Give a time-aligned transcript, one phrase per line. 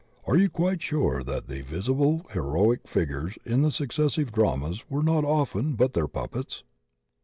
[0.25, 5.03] Are you quite sure that the visible heroic fig ures in the successive dramas were
[5.03, 6.63] not often but their puppets?